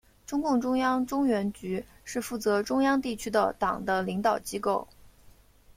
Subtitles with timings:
[0.25, 4.87] 中共中央中原局是负责中央地区的党的领导机构。